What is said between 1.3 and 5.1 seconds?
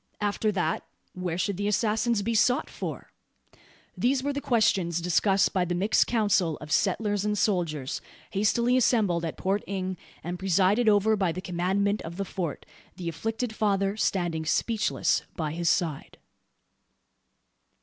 should the assassins be sought for? These were the questions